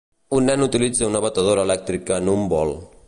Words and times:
Un 0.37 0.47
nen 0.49 0.63
utilitza 0.67 1.09
una 1.11 1.21
batedora 1.27 1.67
elèctrica 1.69 2.19
en 2.23 2.33
un 2.37 2.49
bol. 2.55 2.75